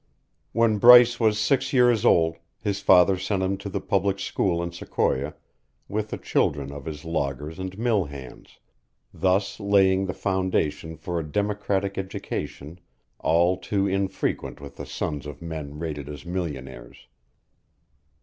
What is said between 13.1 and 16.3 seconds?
all too infrequent with the sons of men rated as